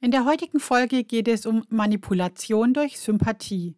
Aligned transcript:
In 0.00 0.12
der 0.12 0.24
heutigen 0.24 0.60
Folge 0.60 1.02
geht 1.02 1.26
es 1.26 1.44
um 1.44 1.64
Manipulation 1.70 2.72
durch 2.72 3.00
Sympathie. 3.00 3.74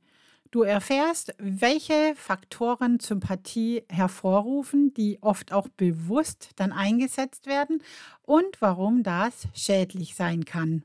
Du 0.50 0.62
erfährst, 0.62 1.32
welche 1.38 2.12
Faktoren 2.14 3.00
Sympathie 3.00 3.84
hervorrufen, 3.88 4.92
die 4.92 5.18
oft 5.22 5.50
auch 5.52 5.68
bewusst 5.68 6.50
dann 6.56 6.72
eingesetzt 6.72 7.46
werden 7.46 7.82
und 8.22 8.60
warum 8.60 9.02
das 9.02 9.48
schädlich 9.54 10.14
sein 10.14 10.44
kann. 10.44 10.82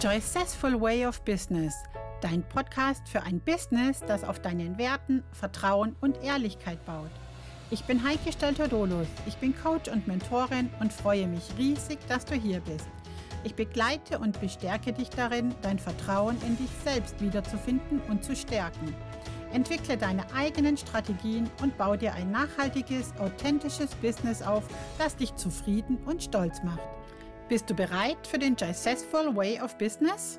Joycessful 0.00 0.80
Way 0.80 1.06
of 1.06 1.22
Business, 1.26 1.74
dein 2.22 2.42
Podcast 2.48 3.06
für 3.06 3.22
ein 3.24 3.40
Business, 3.40 4.00
das 4.06 4.24
auf 4.24 4.40
deinen 4.40 4.78
Werten, 4.78 5.24
Vertrauen 5.32 5.94
und 6.00 6.22
Ehrlichkeit 6.22 6.82
baut. 6.86 7.10
Ich 7.70 7.84
bin 7.84 8.02
Heike 8.02 8.32
Stelter-Dolus, 8.32 9.08
ich 9.26 9.36
bin 9.36 9.54
Coach 9.54 9.90
und 9.90 10.08
Mentorin 10.08 10.70
und 10.80 10.90
freue 10.90 11.26
mich 11.26 11.42
riesig, 11.58 11.98
dass 12.08 12.24
du 12.24 12.34
hier 12.34 12.60
bist. 12.60 12.88
Ich 13.44 13.54
begleite 13.54 14.18
und 14.18 14.40
bestärke 14.40 14.92
dich 14.92 15.10
darin, 15.10 15.54
dein 15.62 15.78
Vertrauen 15.78 16.36
in 16.46 16.56
dich 16.56 16.70
selbst 16.84 17.20
wiederzufinden 17.20 18.00
und 18.08 18.24
zu 18.24 18.34
stärken. 18.34 18.94
Entwickle 19.52 19.96
deine 19.96 20.24
eigenen 20.34 20.76
Strategien 20.76 21.48
und 21.62 21.78
baue 21.78 21.96
dir 21.96 22.14
ein 22.14 22.30
nachhaltiges, 22.30 23.12
authentisches 23.18 23.94
Business 23.96 24.42
auf, 24.42 24.64
das 24.98 25.16
dich 25.16 25.34
zufrieden 25.36 25.98
und 26.04 26.22
stolz 26.22 26.62
macht. 26.62 26.82
Bist 27.48 27.70
du 27.70 27.74
bereit 27.74 28.26
für 28.26 28.38
den 28.38 28.58
Successful 28.58 29.34
Way 29.34 29.60
of 29.62 29.78
Business? 29.78 30.38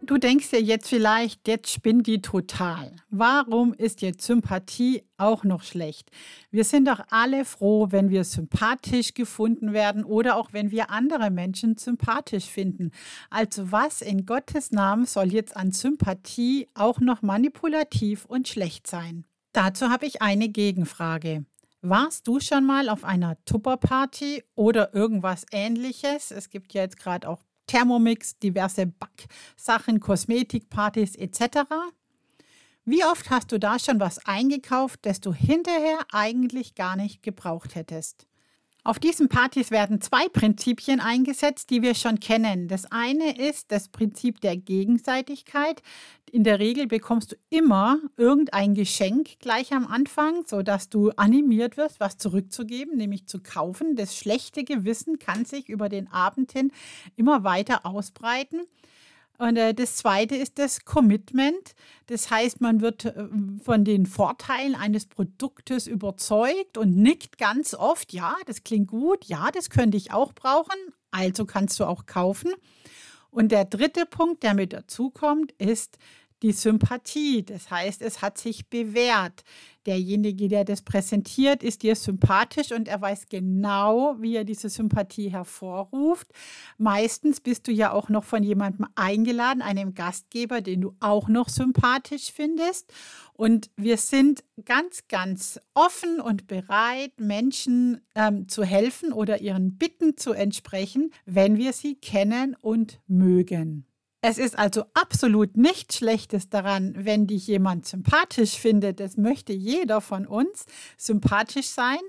Du 0.00 0.16
denkst 0.16 0.50
dir 0.50 0.62
jetzt 0.62 0.88
vielleicht, 0.88 1.48
jetzt 1.48 1.70
spinnt 1.70 2.06
die 2.06 2.22
total. 2.22 2.92
Warum 3.10 3.74
ist 3.74 4.00
jetzt 4.00 4.24
Sympathie 4.24 5.02
auch 5.16 5.44
noch 5.44 5.62
schlecht? 5.62 6.10
Wir 6.50 6.64
sind 6.64 6.86
doch 6.86 7.00
alle 7.10 7.44
froh, 7.44 7.88
wenn 7.90 8.08
wir 8.08 8.24
sympathisch 8.24 9.12
gefunden 9.12 9.72
werden 9.72 10.04
oder 10.04 10.36
auch 10.36 10.52
wenn 10.52 10.70
wir 10.70 10.90
andere 10.90 11.30
Menschen 11.30 11.76
sympathisch 11.76 12.46
finden. 12.46 12.92
Also 13.28 13.72
was 13.72 14.00
in 14.00 14.24
Gottes 14.24 14.70
Namen 14.70 15.04
soll 15.04 15.32
jetzt 15.32 15.56
an 15.56 15.72
Sympathie 15.72 16.68
auch 16.74 17.00
noch 17.00 17.20
manipulativ 17.22 18.24
und 18.24 18.48
schlecht 18.48 18.86
sein? 18.86 19.26
Dazu 19.52 19.90
habe 19.90 20.06
ich 20.06 20.22
eine 20.22 20.48
Gegenfrage. 20.48 21.44
Warst 21.80 22.26
du 22.26 22.40
schon 22.40 22.64
mal 22.64 22.88
auf 22.88 23.04
einer 23.04 23.36
Tupperparty 23.44 24.42
oder 24.54 24.94
irgendwas 24.94 25.44
ähnliches? 25.52 26.30
Es 26.30 26.50
gibt 26.50 26.72
ja 26.72 26.82
jetzt 26.82 26.98
gerade 26.98 27.28
auch 27.28 27.42
Thermomix, 27.68 28.38
diverse 28.38 28.86
Backsachen, 28.86 30.00
Kosmetikpartys 30.00 31.14
etc. 31.14 31.70
Wie 32.84 33.04
oft 33.04 33.30
hast 33.30 33.52
du 33.52 33.58
da 33.58 33.78
schon 33.78 34.00
was 34.00 34.24
eingekauft, 34.26 35.00
das 35.02 35.20
du 35.20 35.32
hinterher 35.32 35.98
eigentlich 36.10 36.74
gar 36.74 36.96
nicht 36.96 37.22
gebraucht 37.22 37.74
hättest? 37.74 38.27
Auf 38.88 38.98
diesen 38.98 39.28
Partys 39.28 39.70
werden 39.70 40.00
zwei 40.00 40.30
Prinzipien 40.30 40.98
eingesetzt, 40.98 41.68
die 41.68 41.82
wir 41.82 41.94
schon 41.94 42.20
kennen. 42.20 42.68
Das 42.68 42.90
eine 42.90 43.38
ist 43.38 43.70
das 43.70 43.90
Prinzip 43.90 44.40
der 44.40 44.56
Gegenseitigkeit. 44.56 45.82
In 46.32 46.42
der 46.42 46.58
Regel 46.58 46.86
bekommst 46.86 47.32
du 47.32 47.36
immer 47.50 47.98
irgendein 48.16 48.72
Geschenk 48.72 49.40
gleich 49.40 49.74
am 49.74 49.86
Anfang, 49.86 50.46
sodass 50.46 50.88
du 50.88 51.10
animiert 51.10 51.76
wirst, 51.76 52.00
was 52.00 52.16
zurückzugeben, 52.16 52.96
nämlich 52.96 53.26
zu 53.26 53.40
kaufen. 53.40 53.94
Das 53.94 54.16
schlechte 54.16 54.64
Gewissen 54.64 55.18
kann 55.18 55.44
sich 55.44 55.68
über 55.68 55.90
den 55.90 56.10
Abend 56.10 56.52
hin 56.52 56.72
immer 57.14 57.44
weiter 57.44 57.84
ausbreiten. 57.84 58.62
Und 59.38 59.56
äh, 59.56 59.72
das 59.72 59.96
zweite 59.96 60.34
ist 60.36 60.58
das 60.58 60.84
Commitment. 60.84 61.74
Das 62.06 62.30
heißt, 62.30 62.60
man 62.60 62.80
wird 62.80 63.04
äh, 63.04 63.28
von 63.62 63.84
den 63.84 64.06
Vorteilen 64.06 64.74
eines 64.74 65.06
Produktes 65.06 65.86
überzeugt 65.86 66.76
und 66.76 66.96
nickt 66.96 67.38
ganz 67.38 67.72
oft, 67.74 68.12
ja, 68.12 68.36
das 68.46 68.64
klingt 68.64 68.88
gut, 68.88 69.24
ja, 69.26 69.50
das 69.52 69.70
könnte 69.70 69.96
ich 69.96 70.12
auch 70.12 70.32
brauchen, 70.32 70.76
also 71.12 71.46
kannst 71.46 71.78
du 71.78 71.84
auch 71.84 72.06
kaufen. 72.06 72.52
Und 73.30 73.52
der 73.52 73.64
dritte 73.64 74.06
Punkt, 74.06 74.42
der 74.42 74.54
mit 74.54 74.72
dazukommt, 74.72 75.52
ist 75.52 75.98
die 76.42 76.52
Sympathie. 76.52 77.44
Das 77.44 77.70
heißt, 77.70 78.02
es 78.02 78.22
hat 78.22 78.38
sich 78.38 78.68
bewährt. 78.68 79.44
Derjenige, 79.86 80.48
der 80.48 80.64
das 80.64 80.82
präsentiert, 80.82 81.62
ist 81.62 81.82
dir 81.82 81.96
sympathisch 81.96 82.72
und 82.72 82.88
er 82.88 83.00
weiß 83.00 83.28
genau, 83.30 84.16
wie 84.18 84.36
er 84.36 84.44
diese 84.44 84.68
Sympathie 84.68 85.30
hervorruft. 85.30 86.28
Meistens 86.76 87.40
bist 87.40 87.66
du 87.66 87.72
ja 87.72 87.92
auch 87.92 88.10
noch 88.10 88.24
von 88.24 88.42
jemandem 88.42 88.86
eingeladen, 88.96 89.62
einem 89.62 89.94
Gastgeber, 89.94 90.60
den 90.60 90.82
du 90.82 90.94
auch 91.00 91.28
noch 91.28 91.48
sympathisch 91.48 92.30
findest. 92.32 92.92
Und 93.32 93.70
wir 93.76 93.96
sind 93.96 94.44
ganz, 94.64 95.08
ganz 95.08 95.58
offen 95.72 96.20
und 96.20 96.48
bereit, 96.48 97.12
Menschen 97.18 98.02
ähm, 98.14 98.46
zu 98.48 98.64
helfen 98.64 99.12
oder 99.12 99.40
ihren 99.40 99.78
Bitten 99.78 100.18
zu 100.18 100.32
entsprechen, 100.32 101.12
wenn 101.24 101.56
wir 101.56 101.72
sie 101.72 101.94
kennen 101.94 102.56
und 102.60 103.00
mögen. 103.06 103.87
Es 104.20 104.38
ist 104.38 104.58
also 104.58 104.84
absolut 104.94 105.56
nichts 105.56 105.98
Schlechtes 105.98 106.48
daran, 106.48 106.92
wenn 106.96 107.28
dich 107.28 107.46
jemand 107.46 107.86
sympathisch 107.86 108.58
findet. 108.58 108.98
Das 108.98 109.16
möchte 109.16 109.52
jeder 109.52 110.00
von 110.00 110.26
uns 110.26 110.66
sympathisch 110.96 111.68
sein. 111.68 112.00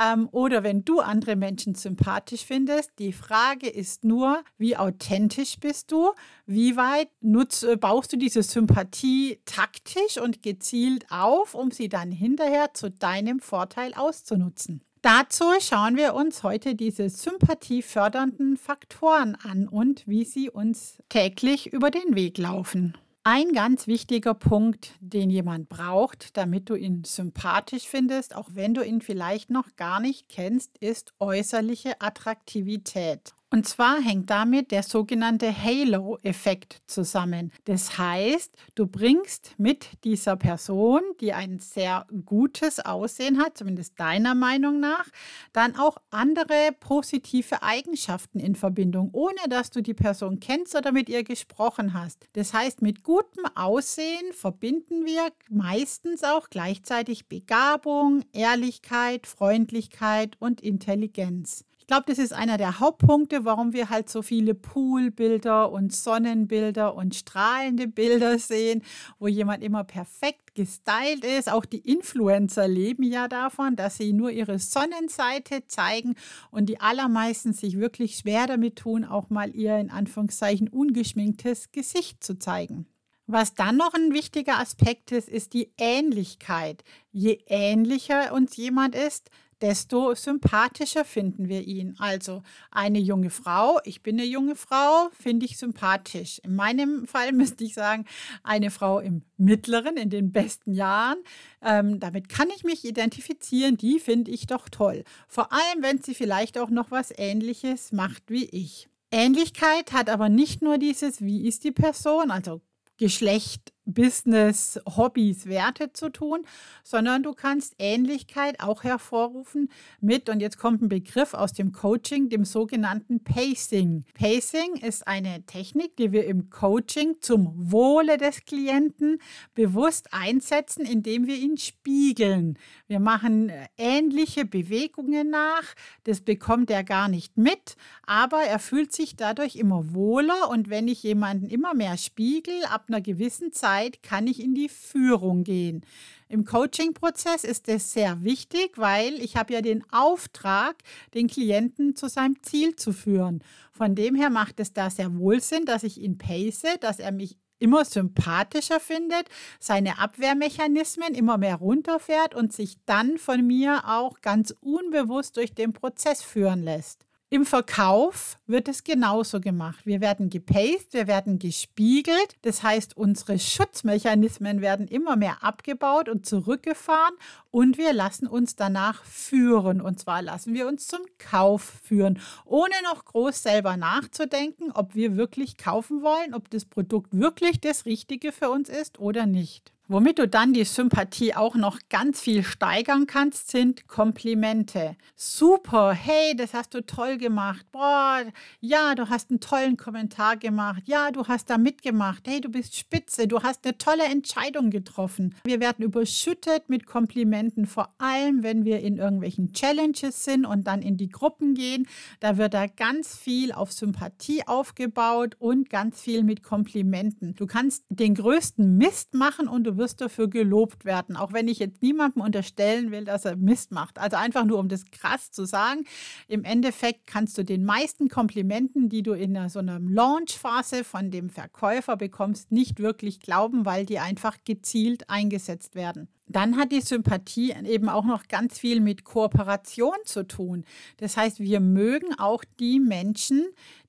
Ähm, 0.00 0.30
oder 0.32 0.62
wenn 0.62 0.86
du 0.86 1.00
andere 1.00 1.36
Menschen 1.36 1.74
sympathisch 1.74 2.46
findest. 2.46 2.92
Die 2.98 3.12
Frage 3.12 3.68
ist 3.68 4.04
nur, 4.04 4.42
wie 4.56 4.78
authentisch 4.78 5.58
bist 5.60 5.92
du? 5.92 6.12
Wie 6.46 6.76
weit 6.76 7.10
nutz, 7.20 7.62
äh, 7.62 7.76
baust 7.76 8.14
du 8.14 8.16
diese 8.16 8.42
Sympathie 8.42 9.42
taktisch 9.44 10.16
und 10.16 10.42
gezielt 10.42 11.04
auf, 11.10 11.54
um 11.54 11.70
sie 11.72 11.90
dann 11.90 12.10
hinterher 12.10 12.72
zu 12.72 12.90
deinem 12.90 13.38
Vorteil 13.38 13.92
auszunutzen? 13.92 14.82
Dazu 15.02 15.44
schauen 15.60 15.96
wir 15.96 16.12
uns 16.12 16.42
heute 16.42 16.74
diese 16.74 17.08
sympathiefördernden 17.08 18.58
Faktoren 18.58 19.34
an 19.34 19.66
und 19.66 20.06
wie 20.06 20.26
sie 20.26 20.50
uns 20.50 20.98
täglich 21.08 21.72
über 21.72 21.90
den 21.90 22.14
Weg 22.14 22.36
laufen. 22.36 22.98
Ein 23.24 23.52
ganz 23.52 23.86
wichtiger 23.86 24.34
Punkt, 24.34 24.92
den 25.00 25.30
jemand 25.30 25.70
braucht, 25.70 26.36
damit 26.36 26.68
du 26.68 26.74
ihn 26.74 27.04
sympathisch 27.04 27.86
findest, 27.88 28.36
auch 28.36 28.48
wenn 28.52 28.74
du 28.74 28.82
ihn 28.82 29.00
vielleicht 29.00 29.48
noch 29.48 29.74
gar 29.76 30.00
nicht 30.00 30.28
kennst, 30.28 30.76
ist 30.78 31.14
äußerliche 31.18 31.98
Attraktivität. 32.02 33.32
Und 33.52 33.66
zwar 33.66 34.00
hängt 34.00 34.30
damit 34.30 34.70
der 34.70 34.84
sogenannte 34.84 35.52
Halo-Effekt 35.52 36.82
zusammen. 36.86 37.50
Das 37.64 37.98
heißt, 37.98 38.54
du 38.76 38.86
bringst 38.86 39.56
mit 39.58 39.88
dieser 40.04 40.36
Person, 40.36 41.00
die 41.20 41.32
ein 41.32 41.58
sehr 41.58 42.06
gutes 42.24 42.78
Aussehen 42.78 43.42
hat, 43.42 43.58
zumindest 43.58 43.98
deiner 43.98 44.36
Meinung 44.36 44.78
nach, 44.78 45.04
dann 45.52 45.74
auch 45.74 45.96
andere 46.10 46.70
positive 46.78 47.64
Eigenschaften 47.64 48.38
in 48.38 48.54
Verbindung, 48.54 49.10
ohne 49.12 49.40
dass 49.48 49.70
du 49.70 49.82
die 49.82 49.94
Person 49.94 50.38
kennst 50.38 50.76
oder 50.76 50.92
mit 50.92 51.08
ihr 51.08 51.24
gesprochen 51.24 51.92
hast. 51.92 52.28
Das 52.34 52.54
heißt, 52.54 52.82
mit 52.82 53.02
gutem 53.02 53.46
Aussehen 53.56 54.32
verbinden 54.32 55.04
wir 55.04 55.32
meistens 55.48 56.22
auch 56.22 56.50
gleichzeitig 56.50 57.26
Begabung, 57.26 58.22
Ehrlichkeit, 58.32 59.26
Freundlichkeit 59.26 60.36
und 60.38 60.60
Intelligenz 60.60 61.64
glaube, 61.90 62.04
das 62.06 62.18
ist 62.18 62.32
einer 62.32 62.56
der 62.56 62.78
Hauptpunkte, 62.78 63.44
warum 63.44 63.72
wir 63.72 63.90
halt 63.90 64.08
so 64.08 64.22
viele 64.22 64.54
Poolbilder 64.54 65.72
und 65.72 65.92
Sonnenbilder 65.92 66.94
und 66.94 67.16
strahlende 67.16 67.88
Bilder 67.88 68.38
sehen, 68.38 68.84
wo 69.18 69.26
jemand 69.26 69.64
immer 69.64 69.82
perfekt 69.82 70.54
gestylt 70.54 71.24
ist. 71.24 71.50
Auch 71.50 71.64
die 71.64 71.80
Influencer 71.80 72.68
leben 72.68 73.02
ja 73.02 73.26
davon, 73.26 73.74
dass 73.74 73.96
sie 73.96 74.12
nur 74.12 74.30
ihre 74.30 74.60
Sonnenseite 74.60 75.66
zeigen 75.66 76.14
und 76.52 76.68
die 76.68 76.80
allermeisten 76.80 77.54
sich 77.54 77.80
wirklich 77.80 78.14
schwer 78.14 78.46
damit 78.46 78.76
tun, 78.76 79.04
auch 79.04 79.28
mal 79.28 79.52
ihr 79.52 79.76
in 79.76 79.90
Anführungszeichen 79.90 80.68
ungeschminktes 80.68 81.72
Gesicht 81.72 82.22
zu 82.22 82.38
zeigen. 82.38 82.86
Was 83.26 83.54
dann 83.54 83.76
noch 83.76 83.94
ein 83.94 84.12
wichtiger 84.12 84.60
Aspekt 84.60 85.10
ist, 85.10 85.28
ist 85.28 85.54
die 85.54 85.72
Ähnlichkeit. 85.76 86.84
Je 87.10 87.40
ähnlicher 87.46 88.32
uns 88.32 88.56
jemand 88.56 88.94
ist, 88.94 89.28
desto 89.60 90.14
sympathischer 90.14 91.04
finden 91.04 91.48
wir 91.48 91.66
ihn. 91.66 91.94
Also 91.98 92.42
eine 92.70 92.98
junge 92.98 93.30
Frau, 93.30 93.78
ich 93.84 94.02
bin 94.02 94.18
eine 94.18 94.26
junge 94.26 94.56
Frau, 94.56 95.08
finde 95.18 95.46
ich 95.46 95.58
sympathisch. 95.58 96.40
In 96.44 96.56
meinem 96.56 97.06
Fall 97.06 97.32
müsste 97.40 97.64
ich 97.64 97.74
sagen, 97.74 98.06
eine 98.42 98.70
Frau 98.70 99.00
im 99.00 99.22
mittleren, 99.36 99.96
in 99.96 100.10
den 100.10 100.32
besten 100.32 100.72
Jahren. 100.72 101.18
Ähm, 101.62 102.00
damit 102.00 102.28
kann 102.28 102.48
ich 102.54 102.64
mich 102.64 102.84
identifizieren, 102.84 103.76
die 103.76 103.98
finde 103.98 104.30
ich 104.30 104.46
doch 104.46 104.68
toll. 104.68 105.04
Vor 105.28 105.52
allem, 105.52 105.82
wenn 105.82 106.02
sie 106.02 106.14
vielleicht 106.14 106.58
auch 106.58 106.70
noch 106.70 106.90
was 106.90 107.12
Ähnliches 107.16 107.92
macht 107.92 108.24
wie 108.28 108.44
ich. 108.44 108.88
Ähnlichkeit 109.10 109.92
hat 109.92 110.08
aber 110.08 110.28
nicht 110.28 110.62
nur 110.62 110.78
dieses, 110.78 111.20
wie 111.20 111.46
ist 111.46 111.64
die 111.64 111.72
Person, 111.72 112.30
also 112.30 112.60
Geschlecht 112.96 113.72
Business, 113.86 114.80
Hobbys, 114.86 115.46
Werte 115.46 115.92
zu 115.92 116.10
tun, 116.10 116.44
sondern 116.84 117.22
du 117.22 117.32
kannst 117.32 117.74
Ähnlichkeit 117.78 118.60
auch 118.60 118.84
hervorrufen 118.84 119.70
mit, 120.00 120.28
und 120.28 120.40
jetzt 120.40 120.58
kommt 120.58 120.82
ein 120.82 120.88
Begriff 120.88 121.34
aus 121.34 121.52
dem 121.52 121.72
Coaching, 121.72 122.28
dem 122.28 122.44
sogenannten 122.44 123.22
Pacing. 123.24 124.04
Pacing 124.14 124.76
ist 124.76 125.06
eine 125.06 125.44
Technik, 125.46 125.96
die 125.96 126.12
wir 126.12 126.26
im 126.26 126.50
Coaching 126.50 127.16
zum 127.20 127.52
Wohle 127.72 128.16
des 128.16 128.44
Klienten 128.44 129.18
bewusst 129.54 130.12
einsetzen, 130.12 130.84
indem 130.84 131.26
wir 131.26 131.36
ihn 131.36 131.56
spiegeln. 131.56 132.58
Wir 132.86 133.00
machen 133.00 133.48
äh, 133.48 133.66
ähnliche 133.76 134.44
Bewegungen 134.44 135.30
nach, 135.30 135.74
das 136.04 136.20
bekommt 136.20 136.70
er 136.70 136.84
gar 136.84 137.08
nicht 137.08 137.36
mit, 137.36 137.76
aber 138.06 138.42
er 138.42 138.58
fühlt 138.58 138.92
sich 138.92 139.16
dadurch 139.16 139.56
immer 139.56 139.94
wohler 139.94 140.50
und 140.50 140.70
wenn 140.70 140.88
ich 140.88 141.02
jemanden 141.02 141.48
immer 141.48 141.74
mehr 141.74 141.96
spiegel, 141.96 142.64
ab 142.64 142.84
einer 142.88 143.00
gewissen 143.00 143.52
Zeit, 143.52 143.69
Zeit 143.70 144.02
kann 144.02 144.26
ich 144.26 144.42
in 144.42 144.54
die 144.54 144.68
Führung 144.68 145.44
gehen. 145.44 145.82
Im 146.28 146.44
Coaching-Prozess 146.44 147.44
ist 147.44 147.68
es 147.68 147.92
sehr 147.92 148.22
wichtig, 148.24 148.72
weil 148.76 149.14
ich 149.20 149.36
habe 149.36 149.52
ja 149.52 149.62
den 149.62 149.84
Auftrag, 149.92 150.76
den 151.14 151.28
Klienten 151.28 151.94
zu 151.94 152.08
seinem 152.08 152.42
Ziel 152.42 152.74
zu 152.74 152.92
führen. 152.92 153.42
Von 153.72 153.94
dem 153.94 154.14
her 154.14 154.30
macht 154.30 154.58
es 154.60 154.72
da 154.72 154.90
sehr 154.90 155.16
wohl 155.16 155.40
Sinn, 155.40 155.66
dass 155.66 155.84
ich 155.84 156.00
ihn 156.00 156.18
pace, 156.18 156.78
dass 156.80 156.98
er 156.98 157.12
mich 157.12 157.36
immer 157.60 157.84
sympathischer 157.84 158.80
findet, 158.80 159.28
seine 159.60 159.98
Abwehrmechanismen 159.98 161.14
immer 161.14 161.38
mehr 161.38 161.56
runterfährt 161.56 162.34
und 162.34 162.52
sich 162.52 162.76
dann 162.86 163.18
von 163.18 163.46
mir 163.46 163.82
auch 163.86 164.20
ganz 164.20 164.54
unbewusst 164.60 165.36
durch 165.36 165.54
den 165.54 165.72
Prozess 165.72 166.22
führen 166.22 166.62
lässt. 166.62 167.06
Im 167.32 167.46
Verkauf 167.46 168.38
wird 168.48 168.66
es 168.66 168.82
genauso 168.82 169.40
gemacht. 169.40 169.86
Wir 169.86 170.00
werden 170.00 170.30
gepaced, 170.30 170.92
wir 170.92 171.06
werden 171.06 171.38
gespiegelt. 171.38 172.34
Das 172.42 172.64
heißt, 172.64 172.96
unsere 172.96 173.38
Schutzmechanismen 173.38 174.60
werden 174.60 174.88
immer 174.88 175.14
mehr 175.14 175.44
abgebaut 175.44 176.08
und 176.08 176.26
zurückgefahren 176.26 177.14
und 177.52 177.78
wir 177.78 177.92
lassen 177.92 178.26
uns 178.26 178.56
danach 178.56 179.04
führen. 179.04 179.80
Und 179.80 180.00
zwar 180.00 180.22
lassen 180.22 180.54
wir 180.54 180.66
uns 180.66 180.88
zum 180.88 181.02
Kauf 181.18 181.62
führen, 181.84 182.18
ohne 182.46 182.74
noch 182.82 183.04
groß 183.04 183.44
selber 183.44 183.76
nachzudenken, 183.76 184.72
ob 184.72 184.96
wir 184.96 185.16
wirklich 185.16 185.56
kaufen 185.56 186.02
wollen, 186.02 186.34
ob 186.34 186.50
das 186.50 186.64
Produkt 186.64 187.16
wirklich 187.16 187.60
das 187.60 187.86
Richtige 187.86 188.32
für 188.32 188.50
uns 188.50 188.68
ist 188.68 188.98
oder 188.98 189.26
nicht. 189.26 189.72
Womit 189.92 190.20
du 190.20 190.28
dann 190.28 190.52
die 190.52 190.62
Sympathie 190.62 191.34
auch 191.34 191.56
noch 191.56 191.80
ganz 191.88 192.20
viel 192.20 192.44
steigern 192.44 193.08
kannst, 193.08 193.50
sind 193.50 193.88
Komplimente. 193.88 194.94
Super, 195.16 195.92
hey, 195.92 196.36
das 196.36 196.54
hast 196.54 196.74
du 196.74 196.86
toll 196.86 197.18
gemacht. 197.18 197.66
Boah, 197.72 198.22
ja, 198.60 198.94
du 198.94 199.08
hast 199.08 199.30
einen 199.30 199.40
tollen 199.40 199.76
Kommentar 199.76 200.36
gemacht. 200.36 200.84
Ja, 200.86 201.10
du 201.10 201.26
hast 201.26 201.50
da 201.50 201.58
mitgemacht. 201.58 202.28
Hey, 202.28 202.40
du 202.40 202.50
bist 202.50 202.76
spitze, 202.76 203.26
du 203.26 203.42
hast 203.42 203.66
eine 203.66 203.78
tolle 203.78 204.04
Entscheidung 204.04 204.70
getroffen. 204.70 205.34
Wir 205.42 205.58
werden 205.58 205.84
überschüttet 205.84 206.68
mit 206.68 206.86
Komplimenten, 206.86 207.66
vor 207.66 207.92
allem 207.98 208.44
wenn 208.44 208.64
wir 208.64 208.78
in 208.82 208.96
irgendwelchen 208.96 209.52
Challenges 209.54 210.22
sind 210.22 210.46
und 210.46 210.68
dann 210.68 210.82
in 210.82 210.98
die 210.98 211.08
Gruppen 211.08 211.54
gehen. 211.54 211.88
Da 212.20 212.36
wird 212.36 212.54
da 212.54 212.68
ganz 212.68 213.16
viel 213.16 213.50
auf 213.50 213.72
Sympathie 213.72 214.46
aufgebaut 214.46 215.34
und 215.40 215.68
ganz 215.68 216.00
viel 216.00 216.22
mit 216.22 216.44
Komplimenten. 216.44 217.34
Du 217.34 217.48
kannst 217.48 217.82
den 217.88 218.14
größten 218.14 218.76
Mist 218.76 219.14
machen 219.14 219.48
und 219.48 219.64
du 219.64 219.79
wirst 219.80 220.00
dafür 220.00 220.28
gelobt 220.28 220.84
werden. 220.84 221.16
Auch 221.16 221.32
wenn 221.32 221.48
ich 221.48 221.58
jetzt 221.58 221.82
niemandem 221.82 222.22
unterstellen 222.22 222.92
will, 222.92 223.04
dass 223.04 223.24
er 223.24 223.34
Mist 223.34 223.72
macht. 223.72 223.98
Also 223.98 224.16
einfach 224.16 224.44
nur, 224.44 224.58
um 224.58 224.68
das 224.68 224.84
krass 224.92 225.32
zu 225.32 225.44
sagen. 225.44 225.84
Im 226.28 226.44
Endeffekt 226.44 227.06
kannst 227.06 227.36
du 227.38 227.44
den 227.44 227.64
meisten 227.64 228.08
Komplimenten, 228.08 228.88
die 228.88 229.02
du 229.02 229.14
in 229.14 229.48
so 229.48 229.58
einer 229.58 229.80
Launch-Phase 229.80 230.84
von 230.84 231.10
dem 231.10 231.30
Verkäufer 231.30 231.96
bekommst, 231.96 232.52
nicht 232.52 232.78
wirklich 232.78 233.18
glauben, 233.20 233.64
weil 233.64 233.86
die 233.86 233.98
einfach 233.98 234.36
gezielt 234.44 235.08
eingesetzt 235.08 235.74
werden. 235.74 236.08
Dann 236.30 236.56
hat 236.56 236.70
die 236.70 236.80
Sympathie 236.80 237.52
eben 237.66 237.88
auch 237.88 238.04
noch 238.04 238.28
ganz 238.28 238.58
viel 238.58 238.80
mit 238.80 239.04
Kooperation 239.04 239.96
zu 240.04 240.26
tun. 240.26 240.64
Das 240.98 241.16
heißt, 241.16 241.40
wir 241.40 241.58
mögen 241.58 242.18
auch 242.18 242.44
die 242.60 242.78
Menschen, 242.78 243.44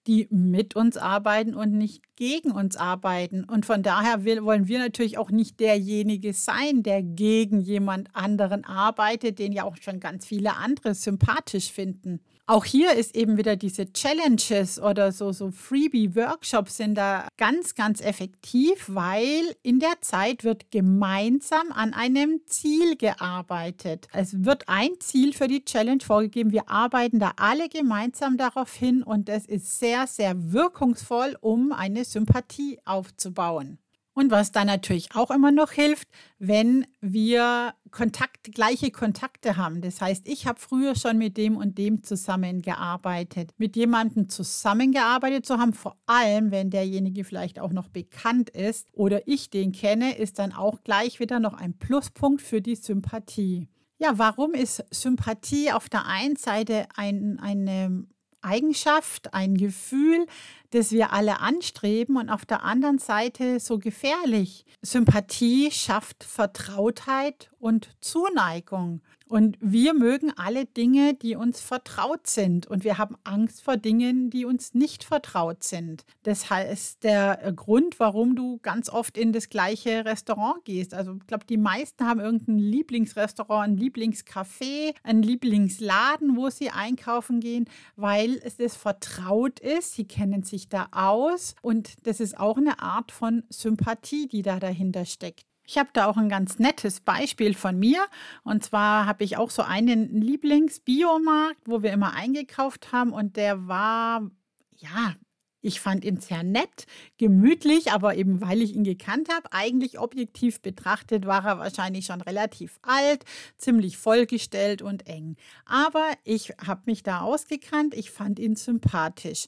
die 0.07 0.27
mit 0.31 0.75
uns 0.75 0.97
arbeiten 0.97 1.53
und 1.53 1.77
nicht 1.77 2.01
gegen 2.15 2.51
uns 2.51 2.75
arbeiten. 2.75 3.43
Und 3.43 3.67
von 3.67 3.83
daher 3.83 4.23
will, 4.25 4.43
wollen 4.43 4.67
wir 4.67 4.79
natürlich 4.79 5.19
auch 5.19 5.29
nicht 5.29 5.59
derjenige 5.59 6.33
sein, 6.33 6.81
der 6.81 7.03
gegen 7.03 7.61
jemand 7.61 8.15
anderen 8.15 8.65
arbeitet, 8.65 9.37
den 9.37 9.51
ja 9.51 9.63
auch 9.63 9.77
schon 9.77 9.99
ganz 9.99 10.25
viele 10.25 10.55
andere 10.55 10.95
sympathisch 10.95 11.71
finden. 11.71 12.21
Auch 12.47 12.65
hier 12.65 12.93
ist 12.93 13.15
eben 13.15 13.37
wieder 13.37 13.55
diese 13.55 13.91
Challenges 13.93 14.79
oder 14.79 15.11
so, 15.11 15.31
so 15.31 15.51
Freebie-Workshops 15.51 16.77
sind 16.77 16.95
da 16.95 17.27
ganz, 17.37 17.75
ganz 17.75 18.01
effektiv, 18.01 18.85
weil 18.87 19.55
in 19.63 19.79
der 19.79 20.01
Zeit 20.01 20.43
wird 20.43 20.71
gemeinsam 20.71 21.71
an 21.71 21.93
einem 21.93 22.41
Ziel 22.47 22.97
gearbeitet. 22.97 24.07
Es 24.11 24.43
wird 24.43 24.67
ein 24.67 24.89
Ziel 24.99 25.33
für 25.33 25.47
die 25.47 25.63
Challenge 25.63 26.03
vorgegeben. 26.03 26.51
Wir 26.51 26.69
arbeiten 26.69 27.19
da 27.19 27.33
alle 27.37 27.69
gemeinsam 27.69 28.37
darauf 28.37 28.73
hin 28.73 29.03
und 29.03 29.29
das 29.29 29.45
ist 29.45 29.79
sehr, 29.79 30.07
sehr 30.07 30.51
wirkungsvoll, 30.51 31.37
um 31.41 31.71
eine 31.71 32.05
Sympathie 32.05 32.79
aufzubauen. 32.85 33.80
Und 34.13 34.29
was 34.29 34.51
dann 34.51 34.67
natürlich 34.67 35.15
auch 35.15 35.31
immer 35.31 35.51
noch 35.51 35.71
hilft, 35.71 36.09
wenn 36.37 36.85
wir 36.99 37.73
Kontakt, 37.91 38.51
gleiche 38.53 38.91
Kontakte 38.91 39.55
haben. 39.55 39.81
Das 39.81 40.01
heißt, 40.01 40.27
ich 40.27 40.47
habe 40.47 40.59
früher 40.59 40.95
schon 40.95 41.17
mit 41.17 41.37
dem 41.37 41.55
und 41.55 41.77
dem 41.77 42.03
zusammengearbeitet. 42.03 43.51
Mit 43.57 43.75
jemandem 43.75 44.27
zusammengearbeitet 44.27 45.45
zu 45.45 45.57
haben, 45.57 45.73
vor 45.73 45.97
allem 46.07 46.51
wenn 46.51 46.69
derjenige 46.69 47.23
vielleicht 47.23 47.59
auch 47.59 47.71
noch 47.71 47.87
bekannt 47.87 48.49
ist 48.49 48.87
oder 48.91 49.27
ich 49.27 49.49
den 49.49 49.71
kenne, 49.71 50.17
ist 50.17 50.39
dann 50.39 50.51
auch 50.51 50.83
gleich 50.83 51.19
wieder 51.19 51.39
noch 51.39 51.53
ein 51.53 51.77
Pluspunkt 51.77 52.41
für 52.41 52.61
die 52.61 52.75
Sympathie. 52.75 53.67
Ja, 53.97 54.17
warum 54.17 54.53
ist 54.53 54.83
Sympathie 54.89 55.71
auf 55.71 55.87
der 55.87 56.05
einen 56.07 56.35
Seite 56.35 56.87
ein, 56.95 57.39
eine 57.39 58.07
Eigenschaft, 58.41 59.33
ein 59.33 59.55
Gefühl, 59.55 60.25
das 60.71 60.91
wir 60.91 61.13
alle 61.13 61.39
anstreben 61.39 62.17
und 62.17 62.29
auf 62.29 62.45
der 62.45 62.63
anderen 62.63 62.97
Seite 62.97 63.59
so 63.59 63.77
gefährlich. 63.77 64.65
Sympathie 64.81 65.69
schafft 65.71 66.23
Vertrautheit 66.23 67.51
und 67.59 67.89
Zuneigung. 68.01 69.01
Und 69.31 69.57
wir 69.61 69.93
mögen 69.93 70.33
alle 70.35 70.65
Dinge, 70.65 71.13
die 71.13 71.37
uns 71.37 71.61
vertraut 71.61 72.27
sind. 72.27 72.67
Und 72.67 72.83
wir 72.83 72.97
haben 72.97 73.15
Angst 73.23 73.63
vor 73.63 73.77
Dingen, 73.77 74.29
die 74.29 74.43
uns 74.43 74.73
nicht 74.73 75.05
vertraut 75.05 75.63
sind. 75.63 76.03
Das 76.23 76.49
heißt, 76.49 77.05
der 77.05 77.53
Grund, 77.55 77.97
warum 77.97 78.35
du 78.35 78.59
ganz 78.61 78.89
oft 78.89 79.17
in 79.17 79.31
das 79.31 79.47
gleiche 79.47 80.03
Restaurant 80.03 80.65
gehst. 80.65 80.93
Also 80.93 81.15
ich 81.15 81.27
glaube, 81.27 81.45
die 81.45 81.55
meisten 81.55 82.05
haben 82.05 82.19
irgendein 82.19 82.57
Lieblingsrestaurant, 82.57 83.69
ein 83.69 83.77
Lieblingscafé, 83.77 84.95
einen 85.01 85.23
Lieblingsladen, 85.23 86.35
wo 86.35 86.49
sie 86.49 86.69
einkaufen 86.69 87.39
gehen, 87.39 87.69
weil 87.95 88.37
es 88.43 88.57
das 88.57 88.75
vertraut 88.75 89.61
ist. 89.61 89.93
Sie 89.93 90.09
kennen 90.09 90.43
sich 90.43 90.67
da 90.67 90.89
aus. 90.91 91.55
Und 91.61 92.05
das 92.05 92.19
ist 92.19 92.37
auch 92.37 92.57
eine 92.57 92.81
Art 92.81 93.13
von 93.13 93.43
Sympathie, 93.47 94.27
die 94.27 94.41
da 94.41 94.59
dahinter 94.59 95.05
steckt. 95.05 95.45
Ich 95.65 95.77
habe 95.77 95.89
da 95.93 96.07
auch 96.07 96.17
ein 96.17 96.29
ganz 96.29 96.59
nettes 96.59 96.99
Beispiel 96.99 97.53
von 97.53 97.77
mir. 97.77 98.05
Und 98.43 98.63
zwar 98.63 99.05
habe 99.05 99.23
ich 99.23 99.37
auch 99.37 99.49
so 99.49 99.61
einen 99.61 100.21
Lieblingsbiomarkt, 100.21 101.61
wo 101.65 101.83
wir 101.83 101.93
immer 101.93 102.13
eingekauft 102.13 102.91
haben. 102.91 103.13
Und 103.13 103.37
der 103.37 103.67
war, 103.67 104.29
ja, 104.77 105.15
ich 105.61 105.79
fand 105.79 106.03
ihn 106.03 106.17
sehr 106.19 106.43
nett, 106.43 106.85
gemütlich, 107.17 107.91
aber 107.91 108.15
eben 108.15 108.41
weil 108.41 108.61
ich 108.61 108.73
ihn 108.73 108.83
gekannt 108.83 109.29
habe, 109.29 109.51
eigentlich 109.51 109.99
objektiv 109.99 110.61
betrachtet 110.61 111.25
war 111.27 111.45
er 111.45 111.59
wahrscheinlich 111.59 112.05
schon 112.07 112.21
relativ 112.21 112.79
alt, 112.81 113.25
ziemlich 113.57 113.97
vollgestellt 113.97 114.81
und 114.81 115.07
eng. 115.07 115.35
Aber 115.65 116.09
ich 116.23 116.53
habe 116.65 116.81
mich 116.85 117.03
da 117.03 117.21
ausgekannt, 117.21 117.93
ich 117.93 118.09
fand 118.09 118.39
ihn 118.39 118.55
sympathisch. 118.55 119.47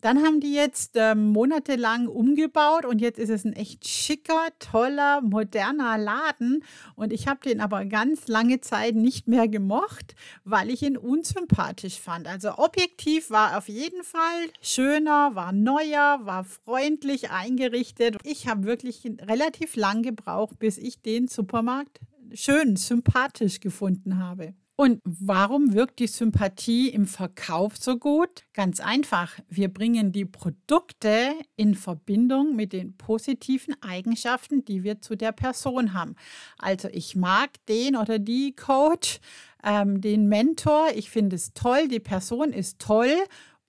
Dann 0.00 0.22
haben 0.22 0.40
die 0.40 0.54
jetzt 0.54 0.96
äh, 0.96 1.14
monatelang 1.14 2.08
umgebaut 2.08 2.84
und 2.84 3.00
jetzt 3.00 3.18
ist 3.18 3.30
es 3.30 3.44
ein 3.44 3.52
echt 3.52 3.86
schicker, 3.86 4.48
toller, 4.58 5.20
moderner 5.20 5.98
Laden. 5.98 6.64
Und 6.96 7.12
ich 7.12 7.28
habe 7.28 7.40
den 7.44 7.60
aber 7.60 7.84
ganz 7.84 8.28
lange 8.28 8.60
Zeit 8.60 8.94
nicht 8.94 9.28
mehr 9.28 9.48
gemocht, 9.48 10.14
weil 10.44 10.70
ich 10.70 10.82
ihn 10.82 10.96
unsympathisch 10.96 12.00
fand. 12.00 12.26
Also 12.26 12.58
objektiv 12.58 13.30
war 13.30 13.58
auf 13.58 13.68
jeden 13.68 14.02
Fall 14.02 14.50
schöner, 14.62 15.34
war 15.34 15.52
neuer, 15.52 16.20
war 16.22 16.44
freundlich 16.44 17.30
eingerichtet. 17.30 18.16
Ich 18.24 18.48
habe 18.48 18.64
wirklich 18.64 19.04
relativ 19.22 19.76
lang 19.76 20.02
gebraucht, 20.02 20.58
bis 20.58 20.78
ich 20.78 21.02
den 21.02 21.28
Supermarkt 21.28 22.00
schön, 22.34 22.76
sympathisch 22.76 23.60
gefunden 23.60 24.18
habe. 24.18 24.54
Und 24.80 25.02
warum 25.04 25.74
wirkt 25.74 25.98
die 25.98 26.06
Sympathie 26.06 26.88
im 26.88 27.04
Verkauf 27.04 27.76
so 27.76 27.98
gut? 27.98 28.44
Ganz 28.54 28.80
einfach, 28.80 29.38
wir 29.46 29.68
bringen 29.68 30.10
die 30.10 30.24
Produkte 30.24 31.34
in 31.54 31.74
Verbindung 31.74 32.56
mit 32.56 32.72
den 32.72 32.96
positiven 32.96 33.76
Eigenschaften, 33.82 34.64
die 34.64 34.82
wir 34.82 35.02
zu 35.02 35.16
der 35.16 35.32
Person 35.32 35.92
haben. 35.92 36.16
Also 36.56 36.88
ich 36.90 37.14
mag 37.14 37.50
den 37.68 37.94
oder 37.94 38.18
die 38.18 38.56
Coach, 38.56 39.20
ähm, 39.62 40.00
den 40.00 40.28
Mentor, 40.28 40.86
ich 40.94 41.10
finde 41.10 41.36
es 41.36 41.52
toll, 41.52 41.86
die 41.88 42.00
Person 42.00 42.54
ist 42.54 42.78
toll 42.78 43.12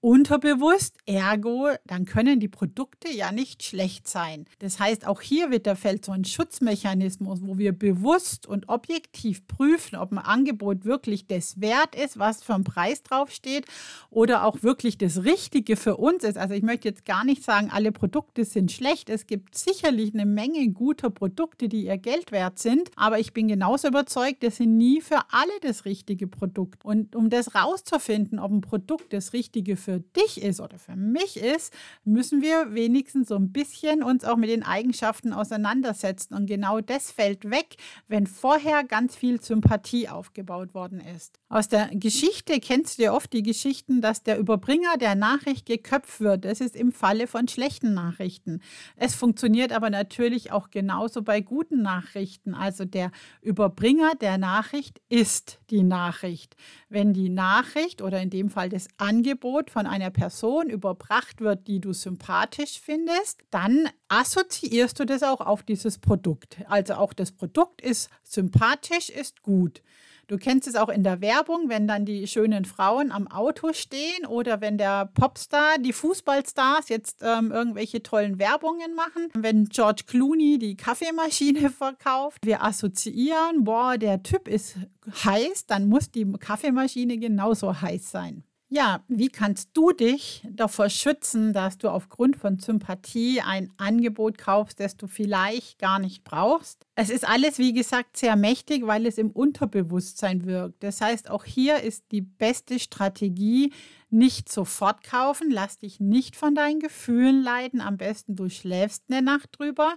unterbewusst, 0.02 0.98
ergo, 1.06 1.70
dann 1.86 2.06
können 2.06 2.40
die 2.40 2.48
Produkte 2.48 3.12
ja 3.12 3.32
nicht 3.32 3.62
schlecht 3.64 4.08
sein. 4.08 4.46
Das 4.58 4.80
heißt, 4.80 5.06
auch 5.06 5.22
hier 5.22 5.52
wird 5.52 5.68
der 5.68 5.76
Feld 5.76 6.04
so 6.04 6.12
ein 6.12 6.26
Schutzmechanismus, 6.26 7.42
wo 7.44 7.60
wir 7.60 7.72
bewusst 7.72 8.48
und 8.48 8.68
objektiv 8.68 9.48
prüfen, 9.48 9.96
ob 9.96 10.12
ein 10.12 10.18
Angebot 10.18 10.86
wirklich 10.86 11.28
das 11.28 11.62
wert 11.62 11.96
ist, 11.96 12.18
was 12.18 12.44
für 12.44 12.56
ein 12.56 12.64
Preis 12.64 13.04
draufsteht 13.04 13.68
oder 14.10 14.46
auch 14.46 14.64
wirklich 14.64 14.98
das 14.98 15.24
Richtige 15.24 15.76
für 15.76 15.98
uns 15.98 16.24
ist. 16.24 16.38
Also 16.38 16.56
ich 16.56 16.64
möchte 16.64 16.88
jetzt 16.88 17.06
gar 17.06 17.24
nicht 17.24 17.44
sagen, 17.44 17.70
alle 17.72 17.92
Produkte 17.92 18.44
sind 18.44 18.72
schlecht. 18.72 19.08
Es 19.10 19.28
gibt 19.28 19.56
sicherlich 19.56 20.16
eine 20.16 20.26
Menge 20.26 20.68
guter 20.70 21.12
Produkte, 21.12 21.70
die 21.70 21.86
ihr 21.86 21.98
Geld 22.00 22.32
wert 22.32 22.58
sind, 22.58 22.90
aber 22.96 23.20
ich 23.20 23.34
bin 23.34 23.48
genauso 23.48 23.88
überzeugt, 23.88 24.42
das 24.42 24.58
sind 24.58 24.78
nie 24.78 25.00
für 25.00 25.20
alle 25.30 25.52
das 25.62 25.86
richtige 25.86 26.26
Produkt. 26.26 26.84
Und 26.84 27.16
um 27.16 27.30
das 27.30 27.54
rauszufinden, 27.54 28.40
ob 28.40 28.52
ein 28.52 28.62
Produkt 28.62 29.14
das 29.14 29.34
Richtige 29.34 29.76
für 29.78 29.91
für 29.92 30.00
dich 30.00 30.42
ist 30.42 30.62
oder 30.62 30.80
für 30.80 30.96
mich 30.96 31.36
ist, 31.36 31.74
müssen 32.06 32.42
wir 32.42 32.74
wenigstens 32.74 33.28
so 33.28 33.36
ein 33.36 33.52
bisschen 33.52 34.04
uns 34.04 34.24
auch 34.24 34.38
mit 34.38 34.50
den 34.50 34.64
Eigenschaften 34.64 35.34
auseinandersetzen. 35.34 36.34
Und 36.34 36.46
genau 36.46 36.80
das 36.80 37.12
fällt 37.12 37.50
weg, 37.50 37.76
wenn 38.08 38.26
vorher 38.26 38.86
ganz 38.86 39.18
viel 39.18 39.42
Sympathie 39.42 40.08
aufgebaut 40.08 40.74
worden 40.74 41.02
ist. 41.02 41.40
Aus 41.50 41.68
der 41.68 41.90
Geschichte 41.94 42.62
kennst 42.62 43.00
du 43.00 43.04
ja 43.04 43.14
oft 43.14 43.34
die 43.34 43.44
Geschichten, 43.44 44.00
dass 44.00 44.24
der 44.24 44.40
Überbringer 44.40 44.96
der 44.98 45.16
Nachricht 45.16 45.66
geköpft 45.66 46.22
wird. 46.22 46.46
Das 46.46 46.62
ist 46.62 46.78
im 46.78 46.94
Falle 46.94 47.28
von 47.28 47.50
schlechten 47.50 47.94
Nachrichten. 47.94 48.62
Es 48.96 49.16
funktioniert 49.16 49.74
aber 49.74 49.90
natürlich 49.90 50.54
auch 50.54 50.70
genauso 50.72 51.22
bei 51.22 51.42
guten 51.42 51.82
Nachrichten. 51.82 52.54
Also 52.54 52.86
der 52.86 53.12
Überbringer 53.42 54.14
der 54.22 54.38
Nachricht 54.38 55.02
ist 55.10 55.60
die 55.70 55.84
Nachricht. 55.84 56.56
Wenn 56.88 57.12
die 57.12 57.28
Nachricht 57.28 58.02
oder 58.02 58.22
in 58.22 58.30
dem 58.30 58.50
Fall 58.50 58.70
das 58.70 58.88
Angebot 58.98 59.70
von 59.70 59.81
von 59.82 59.88
einer 59.88 60.12
Person 60.12 60.70
überbracht 60.70 61.42
wird, 61.42 61.68
die 61.68 61.80
du 61.80 61.92
sympathisch 61.92 62.80
findest, 62.80 63.42
dann 63.50 63.90
assoziierst 64.10 65.00
du 65.00 65.06
das 65.06 65.24
auch 65.24 65.42
auf 65.42 65.64
dieses 65.64 65.98
Produkt. 65.98 66.58
Also 66.68 66.94
auch 66.94 67.14
das 67.14 67.32
Produkt 67.32 67.82
ist 67.82 68.12
sympathisch, 68.24 69.10
ist 69.10 69.42
gut. 69.42 69.82
Du 70.28 70.38
kennst 70.38 70.68
es 70.68 70.76
auch 70.76 70.90
in 70.90 71.04
der 71.04 71.20
Werbung, 71.20 71.68
wenn 71.68 71.88
dann 71.88 72.06
die 72.06 72.28
schönen 72.28 72.64
Frauen 72.66 73.12
am 73.12 73.28
Auto 73.28 73.74
stehen 73.74 74.28
oder 74.28 74.62
wenn 74.62 74.78
der 74.78 75.08
Popstar, 75.08 75.80
die 75.80 75.94
Fußballstars 75.94 76.90
jetzt 76.90 77.22
ähm, 77.24 77.52
irgendwelche 77.52 78.04
tollen 78.04 78.38
Werbungen 78.38 78.94
machen. 78.94 79.30
Wenn 79.34 79.66
George 79.66 80.04
Clooney 80.06 80.60
die 80.60 80.78
Kaffeemaschine 80.78 81.70
verkauft, 81.78 82.46
wir 82.46 82.64
assoziieren, 82.64 83.64
boah, 83.64 83.98
der 83.98 84.22
Typ 84.22 84.48
ist 84.48 84.76
heiß, 85.24 85.66
dann 85.66 85.90
muss 85.90 86.12
die 86.12 86.32
Kaffeemaschine 86.34 87.18
genauso 87.18 87.82
heiß 87.82 88.12
sein. 88.12 88.44
Ja, 88.74 89.04
wie 89.10 89.28
kannst 89.28 89.72
du 89.74 89.92
dich 89.92 90.48
davor 90.50 90.90
schützen, 90.90 91.52
dass 91.52 91.78
du 91.78 91.90
aufgrund 91.90 92.38
von 92.38 92.58
Sympathie 92.58 93.42
ein 93.42 93.70
Angebot 93.76 94.38
kaufst, 94.38 94.80
das 94.80 94.96
du 94.96 95.08
vielleicht 95.08 95.78
gar 95.78 96.00
nicht 96.00 96.24
brauchst? 96.24 96.86
Es 96.96 97.10
ist 97.10 97.28
alles, 97.28 97.58
wie 97.58 97.74
gesagt, 97.74 98.16
sehr 98.16 98.38
mächtig, 98.38 98.88
weil 98.88 99.06
es 99.06 99.18
im 99.18 99.30
Unterbewusstsein 99.32 100.46
wirkt. 100.46 100.82
Das 100.84 101.02
heißt, 101.02 101.30
auch 101.30 101.44
hier 101.44 101.82
ist 101.82 102.06
die 102.14 102.22
beste 102.22 102.80
Strategie, 102.80 103.74
nicht 104.10 104.50
sofort 104.50 105.04
kaufen, 105.04 105.52
lass 105.52 105.80
dich 105.80 106.00
nicht 106.00 106.38
von 106.38 106.56
deinen 106.56 106.80
Gefühlen 106.80 107.42
leiden, 107.42 107.82
am 107.82 107.98
besten 107.98 108.36
du 108.36 108.50
schläfst 108.50 109.04
eine 109.10 109.22
Nacht 109.22 109.50
drüber 109.58 109.96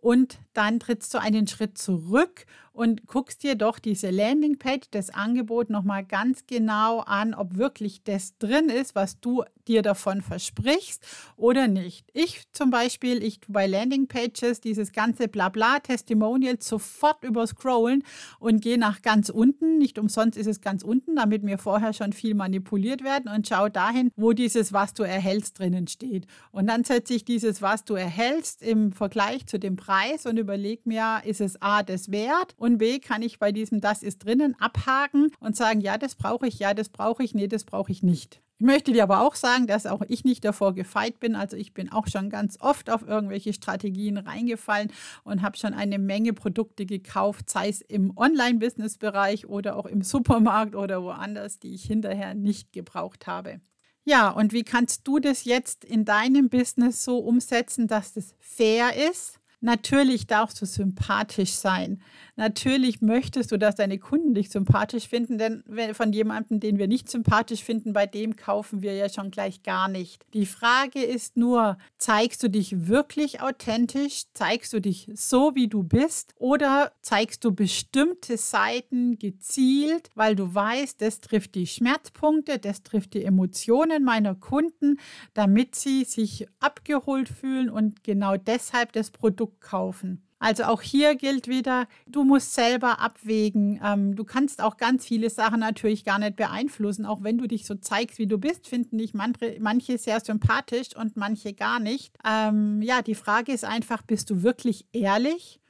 und 0.00 0.38
dann 0.54 0.80
trittst 0.80 1.12
du 1.14 1.18
einen 1.18 1.46
Schritt 1.46 1.78
zurück 1.78 2.46
und 2.72 3.06
guckst 3.06 3.42
dir 3.42 3.54
doch 3.54 3.78
diese 3.78 4.10
Landingpage, 4.10 4.88
das 4.90 5.10
Angebot 5.10 5.70
nochmal 5.70 6.04
ganz 6.04 6.46
genau 6.46 7.00
an, 7.00 7.34
ob 7.34 7.56
wirklich 7.56 8.02
das 8.04 8.38
drin 8.38 8.68
ist, 8.68 8.94
was 8.94 9.20
du 9.20 9.44
dir 9.70 9.82
davon 9.82 10.20
versprichst 10.20 11.06
oder 11.36 11.68
nicht. 11.68 12.08
Ich 12.12 12.42
zum 12.52 12.70
Beispiel, 12.70 13.22
ich 13.22 13.40
bei 13.48 13.66
Landingpages 13.66 14.60
dieses 14.60 14.92
ganze 14.92 15.28
Blabla 15.28 15.78
Testimonial 15.78 16.56
sofort 16.60 17.22
überscrollen 17.22 18.02
und 18.40 18.60
gehe 18.62 18.78
nach 18.78 19.00
ganz 19.02 19.28
unten. 19.28 19.78
Nicht 19.78 19.98
umsonst 19.98 20.36
ist 20.36 20.48
es 20.48 20.60
ganz 20.60 20.82
unten, 20.82 21.14
damit 21.14 21.44
mir 21.44 21.58
vorher 21.58 21.92
schon 21.92 22.12
viel 22.12 22.34
manipuliert 22.34 23.04
werden 23.04 23.30
und 23.32 23.46
schaue 23.46 23.70
dahin, 23.70 24.10
wo 24.16 24.32
dieses 24.32 24.72
Was 24.72 24.92
du 24.92 25.04
erhältst 25.04 25.58
drinnen 25.58 25.86
steht. 25.86 26.26
Und 26.50 26.66
dann 26.66 26.82
setze 26.82 27.14
ich 27.14 27.24
dieses 27.24 27.62
Was 27.62 27.84
du 27.84 27.94
erhältst 27.94 28.62
im 28.62 28.92
Vergleich 28.92 29.46
zu 29.46 29.58
dem 29.58 29.76
Preis 29.76 30.26
und 30.26 30.36
überlege 30.36 30.82
mir, 30.84 31.20
ist 31.24 31.40
es 31.40 31.62
A 31.62 31.84
das 31.84 32.10
wert 32.10 32.54
und 32.56 32.78
B 32.78 32.98
kann 32.98 33.22
ich 33.22 33.38
bei 33.38 33.52
diesem 33.52 33.80
Das 33.80 34.02
ist 34.02 34.24
drinnen 34.24 34.56
abhaken 34.58 35.30
und 35.38 35.56
sagen, 35.56 35.80
ja, 35.80 35.96
das 35.96 36.16
brauche 36.16 36.48
ich, 36.48 36.58
ja, 36.58 36.74
das 36.74 36.88
brauche 36.88 37.22
ich, 37.22 37.34
nee, 37.34 37.46
das 37.46 37.64
brauche 37.64 37.92
ich 37.92 38.02
nicht. 38.02 38.42
Ich 38.60 38.66
möchte 38.66 38.92
dir 38.92 39.04
aber 39.04 39.22
auch 39.22 39.36
sagen, 39.36 39.66
dass 39.66 39.86
auch 39.86 40.02
ich 40.06 40.22
nicht 40.22 40.44
davor 40.44 40.74
gefeit 40.74 41.18
bin. 41.18 41.34
Also 41.34 41.56
ich 41.56 41.72
bin 41.72 41.90
auch 41.90 42.06
schon 42.08 42.28
ganz 42.28 42.58
oft 42.60 42.90
auf 42.90 43.08
irgendwelche 43.08 43.54
Strategien 43.54 44.18
reingefallen 44.18 44.92
und 45.24 45.40
habe 45.40 45.56
schon 45.56 45.72
eine 45.72 45.98
Menge 45.98 46.34
Produkte 46.34 46.84
gekauft, 46.84 47.48
sei 47.48 47.70
es 47.70 47.80
im 47.80 48.14
Online-Business-Bereich 48.18 49.46
oder 49.48 49.76
auch 49.76 49.86
im 49.86 50.02
Supermarkt 50.02 50.74
oder 50.74 51.02
woanders, 51.02 51.58
die 51.58 51.72
ich 51.72 51.84
hinterher 51.84 52.34
nicht 52.34 52.70
gebraucht 52.74 53.26
habe. 53.26 53.62
Ja, 54.04 54.28
und 54.28 54.52
wie 54.52 54.62
kannst 54.64 55.08
du 55.08 55.20
das 55.20 55.44
jetzt 55.44 55.82
in 55.82 56.04
deinem 56.04 56.50
Business 56.50 57.02
so 57.02 57.16
umsetzen, 57.16 57.86
dass 57.86 58.12
das 58.12 58.34
fair 58.40 58.90
ist? 59.10 59.40
Natürlich 59.62 60.26
darfst 60.26 60.60
du 60.60 60.66
sympathisch 60.66 61.52
sein. 61.52 62.02
Natürlich 62.40 63.02
möchtest 63.02 63.52
du, 63.52 63.58
dass 63.58 63.74
deine 63.74 63.98
Kunden 63.98 64.32
dich 64.32 64.48
sympathisch 64.48 65.08
finden, 65.08 65.36
denn 65.36 65.62
von 65.92 66.10
jemandem, 66.10 66.58
den 66.58 66.78
wir 66.78 66.88
nicht 66.88 67.10
sympathisch 67.10 67.62
finden, 67.62 67.92
bei 67.92 68.06
dem 68.06 68.34
kaufen 68.34 68.80
wir 68.80 68.94
ja 68.94 69.10
schon 69.10 69.30
gleich 69.30 69.62
gar 69.62 69.88
nicht. 69.88 70.24
Die 70.32 70.46
Frage 70.46 71.02
ist 71.02 71.36
nur, 71.36 71.76
zeigst 71.98 72.42
du 72.42 72.48
dich 72.48 72.88
wirklich 72.88 73.42
authentisch? 73.42 74.22
Zeigst 74.32 74.72
du 74.72 74.80
dich 74.80 75.10
so, 75.12 75.54
wie 75.54 75.68
du 75.68 75.82
bist? 75.82 76.32
Oder 76.38 76.92
zeigst 77.02 77.44
du 77.44 77.52
bestimmte 77.52 78.38
Seiten 78.38 79.18
gezielt, 79.18 80.08
weil 80.14 80.34
du 80.34 80.54
weißt, 80.54 81.02
das 81.02 81.20
trifft 81.20 81.54
die 81.54 81.66
Schmerzpunkte, 81.66 82.58
das 82.58 82.82
trifft 82.82 83.12
die 83.12 83.22
Emotionen 83.22 84.02
meiner 84.02 84.34
Kunden, 84.34 84.98
damit 85.34 85.74
sie 85.74 86.04
sich 86.04 86.46
abgeholt 86.58 87.28
fühlen 87.28 87.68
und 87.68 88.02
genau 88.02 88.38
deshalb 88.38 88.92
das 88.94 89.10
Produkt 89.10 89.60
kaufen? 89.60 90.22
Also 90.40 90.64
auch 90.64 90.80
hier 90.80 91.16
gilt 91.16 91.48
wieder, 91.48 91.86
du 92.06 92.24
musst 92.24 92.54
selber 92.54 92.98
abwägen. 92.98 93.78
Ähm, 93.84 94.16
du 94.16 94.24
kannst 94.24 94.62
auch 94.62 94.78
ganz 94.78 95.04
viele 95.06 95.28
Sachen 95.28 95.60
natürlich 95.60 96.02
gar 96.02 96.18
nicht 96.18 96.36
beeinflussen. 96.36 97.04
Auch 97.04 97.22
wenn 97.22 97.36
du 97.36 97.46
dich 97.46 97.66
so 97.66 97.74
zeigst, 97.74 98.18
wie 98.18 98.26
du 98.26 98.38
bist, 98.38 98.66
finden 98.66 98.96
dich 98.96 99.12
manche, 99.12 99.98
sehr 99.98 100.18
sympathisch 100.20 100.96
und 100.96 101.18
manche 101.18 101.52
gar 101.52 101.78
nicht. 101.78 102.16
Ähm, 102.26 102.80
ja, 102.80 103.02
die 103.02 103.14
Frage 103.14 103.52
ist 103.52 103.66
einfach, 103.66 104.00
bist 104.00 104.30
du 104.30 104.42
wirklich 104.42 104.86
ehrlich? 104.92 105.60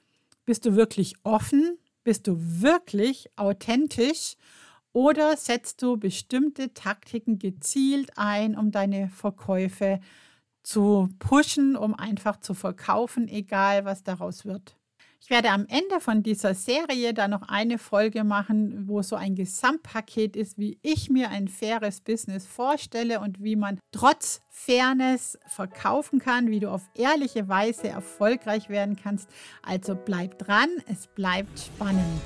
Bist 0.47 0.65
du 0.65 0.77
wirklich 0.77 1.15
offen? 1.25 1.77
Bist 2.05 2.29
du 2.29 2.37
wirklich 2.39 3.29
authentisch? 3.35 4.37
Oder 4.93 5.37
setzt 5.37 5.83
du 5.83 5.97
bestimmte 5.97 6.73
Taktiken 6.75 7.41
gezielt 7.41 8.13
ein, 8.17 8.57
um 8.57 8.71
deine 8.71 9.09
Verkäufe 9.09 9.99
zu 10.01 10.30
zu 10.71 11.09
pushen, 11.19 11.75
um 11.77 11.95
einfach 11.95 12.39
zu 12.39 12.55
verkaufen, 12.55 13.27
egal 13.27 13.85
was 13.85 14.05
daraus 14.05 14.45
wird. 14.45 14.77
Ich 15.21 15.29
werde 15.29 15.51
am 15.51 15.67
Ende 15.67 16.01
von 16.01 16.23
dieser 16.23 16.55
Serie 16.55 17.13
dann 17.13 17.33
noch 17.33 17.43
eine 17.49 17.77
Folge 17.77 18.25
machen, 18.25 18.89
wo 18.89 19.03
so 19.03 19.17
ein 19.17 19.35
Gesamtpaket 19.35 20.35
ist, 20.37 20.59
wie 20.59 20.79
ich 20.83 21.11
mir 21.11 21.29
ein 21.31 21.49
faires 21.49 22.01
Business 22.01 22.47
vorstelle 22.47 23.21
und 23.21 23.43
wie 23.43 23.57
man 23.57 23.79
trotz 23.93 24.43
Fairness 24.49 25.39
verkaufen 25.47 26.21
kann, 26.21 26.51
wie 26.51 26.61
du 26.61 26.71
auf 26.71 26.89
ehrliche 26.95 27.49
Weise 27.49 27.89
erfolgreich 27.89 28.69
werden 28.69 28.97
kannst. 28.97 29.29
Also 29.63 29.95
bleib 29.97 30.39
dran, 30.39 30.69
es 30.87 31.09
bleibt 31.09 31.59
spannend. 31.59 32.23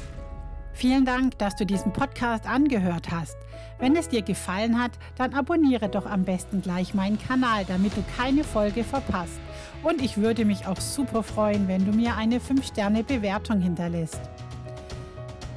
Vielen 0.74 1.04
Dank, 1.04 1.38
dass 1.38 1.54
du 1.56 1.64
diesen 1.64 1.92
Podcast 1.92 2.46
angehört 2.46 3.10
hast. 3.10 3.36
Wenn 3.84 3.96
es 3.96 4.08
dir 4.08 4.22
gefallen 4.22 4.82
hat, 4.82 4.92
dann 5.18 5.34
abonniere 5.34 5.90
doch 5.90 6.06
am 6.06 6.24
besten 6.24 6.62
gleich 6.62 6.94
meinen 6.94 7.18
Kanal, 7.18 7.66
damit 7.66 7.94
du 7.94 8.02
keine 8.16 8.42
Folge 8.42 8.82
verpasst. 8.82 9.38
Und 9.82 10.00
ich 10.00 10.16
würde 10.16 10.46
mich 10.46 10.66
auch 10.66 10.80
super 10.80 11.22
freuen, 11.22 11.68
wenn 11.68 11.84
du 11.84 11.92
mir 11.92 12.16
eine 12.16 12.38
5-Sterne-Bewertung 12.38 13.60
hinterlässt. 13.60 14.22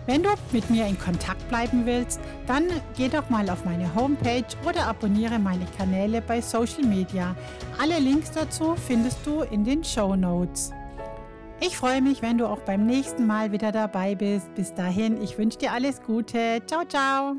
Wenn 0.08 0.24
du 0.24 0.30
mit 0.52 0.70
mir 0.70 0.88
in 0.88 1.00
Kontakt 1.00 1.48
bleiben 1.48 1.86
willst, 1.86 2.20
dann 2.48 2.66
geh 2.98 3.08
doch 3.08 3.30
mal 3.30 3.50
auf 3.50 3.64
meine 3.64 3.96
Homepage 3.96 4.44
oder 4.68 4.88
abonniere 4.88 5.40
meine 5.40 5.66
Kanäle 5.78 6.22
bei 6.22 6.42
Social 6.42 6.84
Media. 6.84 7.34
Alle 7.82 7.98
Links 7.98 8.32
dazu 8.32 8.76
findest 8.76 9.26
du 9.26 9.44
in 9.44 9.64
den 9.64 9.86
Show 9.86 10.18
Notes. 10.18 10.74
Ich 11.62 11.78
freue 11.78 12.02
mich, 12.02 12.22
wenn 12.22 12.38
du 12.38 12.48
auch 12.48 12.60
beim 12.60 12.86
nächsten 12.86 13.26
Mal 13.26 13.54
wieder 13.54 13.72
dabei 13.72 14.16
bist. 14.16 14.54
Bis 14.54 14.74
dahin, 14.74 15.22
ich 15.22 15.38
wünsche 15.38 15.60
dir 15.60 15.72
alles 15.72 16.02
Gute. 16.02 16.62
Ciao, 16.66 16.84
ciao. 16.84 17.38